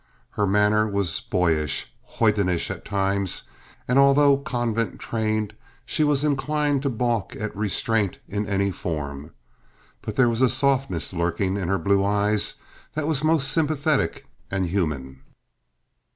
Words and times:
Her 0.31 0.47
manner 0.47 0.87
was 0.87 1.19
boyish, 1.21 1.93
hoydenish 2.17 2.71
at 2.71 2.83
times, 2.83 3.43
and 3.87 3.99
although 3.99 4.35
convent 4.39 4.97
trained, 4.97 5.53
she 5.85 6.03
was 6.03 6.23
inclined 6.23 6.81
to 6.81 6.89
balk 6.89 7.35
at 7.35 7.55
restraint 7.55 8.17
in 8.27 8.47
any 8.47 8.71
form. 8.71 9.29
But 10.01 10.15
there 10.15 10.27
was 10.27 10.41
a 10.41 10.49
softness 10.49 11.13
lurking 11.13 11.55
in 11.55 11.67
her 11.67 11.77
blue 11.77 12.03
eyes 12.03 12.55
that 12.95 13.05
was 13.05 13.23
most 13.23 13.51
sympathetic 13.51 14.25
and 14.49 14.65
human. 14.65 15.21